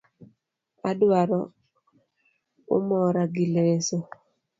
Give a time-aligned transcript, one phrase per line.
[0.89, 1.39] Aduaro
[2.77, 3.97] umora gi leso